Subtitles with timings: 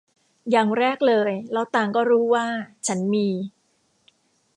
[0.51, 2.45] อย่างแรกเลย เราต่างก็รู้ว่า
[2.87, 3.27] ฉันมี